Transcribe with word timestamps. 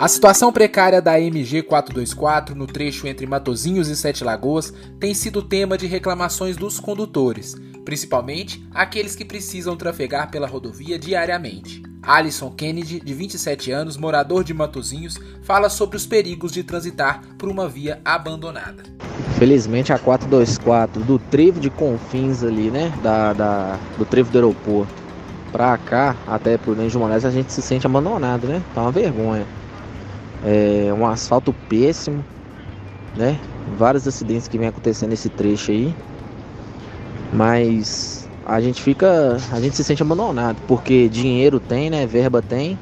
A 0.00 0.06
situação 0.06 0.52
precária 0.52 1.02
da 1.02 1.20
MG 1.20 1.60
424 1.64 2.54
no 2.54 2.68
trecho 2.68 3.08
entre 3.08 3.26
Matozinhos 3.26 3.88
e 3.88 3.96
Sete 3.96 4.22
Lagoas 4.22 4.72
tem 5.00 5.12
sido 5.12 5.42
tema 5.42 5.76
de 5.76 5.88
reclamações 5.88 6.56
dos 6.56 6.78
condutores, 6.78 7.56
principalmente 7.84 8.64
aqueles 8.72 9.16
que 9.16 9.24
precisam 9.24 9.76
trafegar 9.76 10.30
pela 10.30 10.46
rodovia 10.46 10.96
diariamente. 11.00 11.82
Alisson 12.00 12.48
Kennedy, 12.52 13.00
de 13.00 13.12
27 13.12 13.72
anos, 13.72 13.96
morador 13.96 14.44
de 14.44 14.54
Matozinhos, 14.54 15.18
fala 15.42 15.68
sobre 15.68 15.96
os 15.96 16.06
perigos 16.06 16.52
de 16.52 16.62
transitar 16.62 17.20
por 17.36 17.48
uma 17.48 17.68
via 17.68 18.00
abandonada. 18.04 18.84
Felizmente 19.36 19.92
a 19.92 19.98
424 19.98 21.02
do 21.02 21.18
trevo 21.18 21.58
de 21.58 21.70
Confins 21.70 22.44
ali, 22.44 22.70
né, 22.70 22.96
da, 23.02 23.32
da 23.32 23.78
do 23.98 24.06
trevo 24.06 24.30
do 24.30 24.38
aeroporto 24.38 24.94
pra 25.50 25.76
cá, 25.76 26.14
até 26.24 26.56
pro 26.56 26.66
Prudente 26.66 26.92
de 26.92 26.98
Moraes, 26.98 27.24
a 27.24 27.32
gente 27.32 27.52
se 27.52 27.60
sente 27.60 27.84
abandonado, 27.84 28.46
né? 28.46 28.62
Tá 28.74 28.82
uma 28.82 28.92
vergonha. 28.92 29.44
É 30.44 30.92
um 30.92 31.06
asfalto 31.06 31.52
péssimo, 31.68 32.24
né? 33.16 33.38
Vários 33.76 34.06
acidentes 34.06 34.48
que 34.48 34.58
vem 34.58 34.68
acontecendo 34.68 35.10
nesse 35.10 35.28
trecho 35.28 35.70
aí. 35.70 35.94
Mas 37.32 38.28
a 38.46 38.60
gente 38.60 38.80
fica, 38.80 39.36
a 39.52 39.60
gente 39.60 39.76
se 39.76 39.84
sente 39.84 40.02
abandonado, 40.02 40.56
porque 40.66 41.08
dinheiro 41.08 41.60
tem, 41.60 41.90
né? 41.90 42.06
Verba 42.06 42.40
tem. 42.40 42.78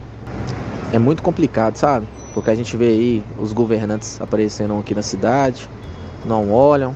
É 0.92 0.98
muito 0.98 1.22
complicado, 1.22 1.76
sabe? 1.76 2.06
Porque 2.32 2.50
a 2.50 2.54
gente 2.54 2.76
vê 2.76 2.88
aí 2.88 3.24
os 3.38 3.52
governantes 3.52 4.20
aparecendo 4.20 4.78
aqui 4.78 4.94
na 4.94 5.02
cidade, 5.02 5.68
não 6.24 6.52
olham, 6.52 6.94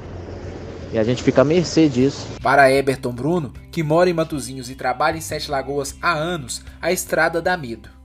e 0.92 0.98
a 0.98 1.04
gente 1.04 1.22
fica 1.22 1.40
à 1.40 1.44
mercê 1.44 1.88
disso. 1.88 2.26
Para 2.42 2.70
Eberton 2.70 3.12
Bruno, 3.12 3.52
que 3.72 3.82
mora 3.82 4.10
em 4.10 4.12
Matozinhos 4.12 4.70
e 4.70 4.74
trabalha 4.74 5.16
em 5.16 5.20
Sete 5.20 5.50
Lagoas 5.50 5.96
há 6.00 6.12
anos, 6.12 6.62
a 6.80 6.92
estrada 6.92 7.40
dá 7.40 7.56
medo 7.56 7.99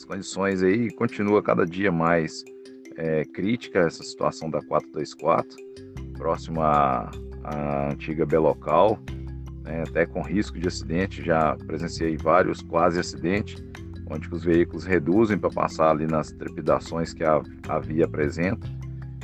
as 0.00 0.04
condições 0.04 0.62
aí 0.62 0.90
continua 0.90 1.42
cada 1.42 1.66
dia 1.66 1.92
mais 1.92 2.42
é, 2.96 3.22
crítica 3.24 3.80
essa 3.80 4.02
situação 4.02 4.48
da 4.48 4.60
424, 4.62 5.56
próximo 6.16 6.62
à, 6.62 7.10
à 7.44 7.92
antiga 7.92 8.24
Belocal, 8.24 8.98
né, 9.62 9.82
até 9.86 10.06
com 10.06 10.22
risco 10.22 10.58
de 10.58 10.66
acidente, 10.66 11.22
já 11.22 11.54
presenciei 11.66 12.16
vários 12.16 12.62
quase 12.62 12.98
acidentes, 12.98 13.62
onde 14.10 14.26
os 14.32 14.42
veículos 14.42 14.84
reduzem 14.84 15.38
para 15.38 15.50
passar 15.50 15.90
ali 15.90 16.06
nas 16.06 16.32
trepidações 16.32 17.12
que 17.12 17.22
a, 17.22 17.42
a 17.68 17.78
via 17.78 18.06
apresenta, 18.06 18.66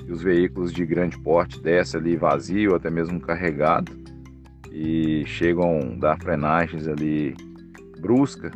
e 0.07 0.13
os 0.13 0.23
veículos 0.23 0.73
de 0.73 0.85
grande 0.85 1.19
porte 1.21 1.61
descem 1.61 1.99
ali 1.99 2.17
vazio, 2.17 2.75
até 2.75 2.91
mesmo 2.91 3.19
carregado, 3.19 3.93
e 4.71 5.25
chegam 5.27 5.79
a 5.79 5.99
dar 5.99 6.21
frenagens 6.21 6.87
ali 6.87 7.35
brusca, 7.99 8.51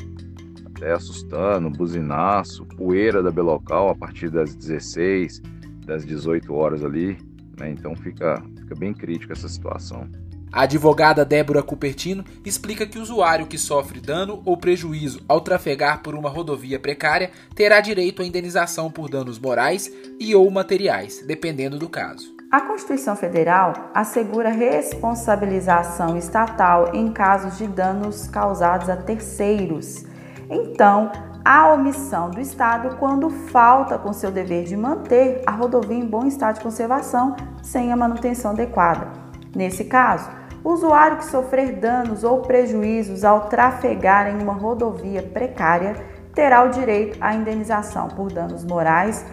até 0.80 0.92
assustando, 0.92 1.68
buzinaço, 1.68 2.64
poeira 2.64 3.22
da 3.22 3.30
Belocal 3.30 3.90
a 3.90 3.94
partir 3.94 4.30
das 4.30 4.54
16, 4.54 5.42
das 5.84 6.06
18 6.06 6.52
horas 6.54 6.82
ali, 6.82 7.18
né? 7.58 7.70
Então 7.70 7.94
fica, 7.94 8.42
fica 8.58 8.74
bem 8.74 8.94
crítica 8.94 9.34
essa 9.34 9.48
situação. 9.48 10.08
A 10.52 10.62
advogada 10.62 11.24
Débora 11.24 11.62
Cupertino 11.62 12.24
explica 12.44 12.84
que 12.84 12.98
o 12.98 13.02
usuário 13.02 13.46
que 13.46 13.56
sofre 13.56 14.00
dano 14.00 14.42
ou 14.44 14.56
prejuízo 14.56 15.20
ao 15.28 15.40
trafegar 15.40 16.02
por 16.02 16.14
uma 16.14 16.28
rodovia 16.28 16.80
precária 16.80 17.30
terá 17.54 17.80
direito 17.80 18.20
à 18.20 18.24
indenização 18.24 18.90
por 18.90 19.08
danos 19.08 19.38
morais 19.38 19.88
e 20.18 20.34
ou 20.34 20.50
materiais, 20.50 21.22
dependendo 21.24 21.78
do 21.78 21.88
caso. 21.88 22.34
A 22.50 22.62
Constituição 22.62 23.14
Federal 23.14 23.92
assegura 23.94 24.50
responsabilização 24.50 26.16
estatal 26.16 26.96
em 26.96 27.12
casos 27.12 27.58
de 27.58 27.68
danos 27.68 28.26
causados 28.26 28.88
a 28.88 28.96
terceiros 28.96 30.09
então, 30.50 31.12
a 31.44 31.72
omissão 31.72 32.28
do 32.28 32.40
Estado 32.40 32.96
quando 32.96 33.30
falta 33.30 33.96
com 33.96 34.12
seu 34.12 34.30
dever 34.30 34.64
de 34.64 34.76
manter 34.76 35.42
a 35.46 35.52
rodovia 35.52 35.96
em 35.96 36.06
bom 36.06 36.26
estado 36.26 36.56
de 36.56 36.62
conservação 36.62 37.36
sem 37.62 37.92
a 37.92 37.96
manutenção 37.96 38.50
adequada. 38.50 39.08
Nesse 39.54 39.84
caso, 39.84 40.28
o 40.62 40.70
usuário 40.70 41.16
que 41.16 41.24
sofrer 41.24 41.76
danos 41.76 42.24
ou 42.24 42.42
prejuízos 42.42 43.24
ao 43.24 43.48
trafegar 43.48 44.28
em 44.28 44.42
uma 44.42 44.52
rodovia 44.52 45.22
precária 45.22 45.94
terá 46.34 46.62
o 46.64 46.70
direito 46.70 47.16
à 47.20 47.34
indenização 47.34 48.08
por 48.08 48.30
danos 48.30 48.64
morais 48.64 49.24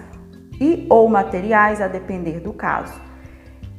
e 0.60 0.88
ou 0.90 1.10
materiais 1.10 1.82
a 1.82 1.88
depender 1.88 2.40
do 2.40 2.54
caso. 2.54 2.94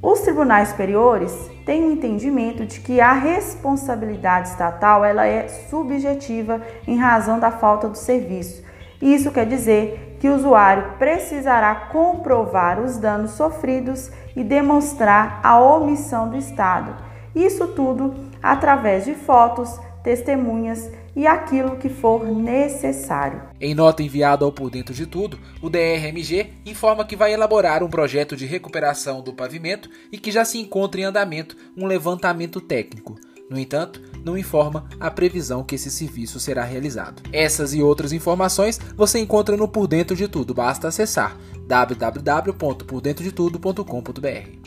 Os 0.00 0.20
tribunais 0.20 0.69
superiores 0.69 1.50
têm 1.66 1.82
o 1.82 1.88
um 1.88 1.92
entendimento 1.92 2.64
de 2.64 2.78
que 2.81 3.00
a 3.00 3.12
responsabilidade 3.12 4.48
estatal 4.48 5.04
ela 5.04 5.26
é 5.26 5.48
subjetiva 5.48 6.62
em 6.86 6.97
razão 6.97 7.41
da 7.41 7.50
falta 7.50 7.88
do 7.88 7.98
serviço. 7.98 8.62
Isso 9.03 9.32
quer 9.32 9.47
dizer 9.47 10.16
que 10.20 10.28
o 10.28 10.34
usuário 10.34 10.92
precisará 10.98 11.75
comprovar 11.75 12.81
os 12.81 12.97
danos 12.97 13.32
sofridos 13.32 14.10
e 14.36 14.44
demonstrar 14.44 15.41
a 15.42 15.59
omissão 15.59 16.28
do 16.28 16.36
Estado. 16.36 16.94
Isso 17.34 17.66
tudo 17.69 18.15
através 18.41 19.04
de 19.04 19.15
fotos, 19.15 19.80
testemunhas 20.08 20.91
e 21.14 21.26
aquilo 21.26 21.76
que 21.76 21.91
for 21.91 22.24
necessário. 22.24 23.42
Em 23.60 23.74
nota 23.74 24.02
enviada 24.02 24.42
ao 24.42 24.50
Por 24.50 24.70
Dentro 24.70 24.94
de 24.94 25.04
Tudo, 25.04 25.38
o 25.60 25.69
DRMG 25.69 26.46
informa 26.64 27.04
que 27.04 27.14
vai 27.14 27.34
elaborar 27.34 27.82
um 27.82 27.91
projeto 27.91 28.34
de 28.34 28.47
recuperação 28.47 29.20
do 29.20 29.34
pavimento 29.34 29.91
e 30.10 30.16
que 30.16 30.32
já 30.32 30.47
se 30.47 30.58
encontra 30.58 30.98
em 30.98 31.04
andamento 31.04 31.54
um 31.76 31.84
levantamento 31.84 32.58
técnico. 32.58 33.16
No 33.50 33.58
entanto, 33.58 34.00
não 34.24 34.38
informa 34.38 34.88
a 34.98 35.10
previsão 35.10 35.62
que 35.62 35.74
esse 35.74 35.91
serviço 35.91 36.41
será 36.41 36.64
realizado. 36.64 37.22
Essas 37.30 37.74
e 37.74 37.82
outras 37.82 38.10
informações 38.10 38.80
você 38.97 39.18
encontra 39.18 39.58
no 39.58 39.68
Por 39.68 39.86
Dentro 39.86 40.16
de 40.16 40.26
Tudo, 40.26 40.54
basta 40.54 40.88
acessar 40.88 41.36
www.pordentrodetudo.com.br. 41.66 44.57